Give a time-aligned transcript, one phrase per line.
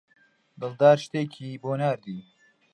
[0.61, 2.19] دڵدار شتێکی بۆ ناردی.